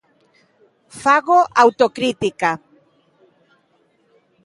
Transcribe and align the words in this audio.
Fago 1.01 1.37
autocrítica. 1.63 2.51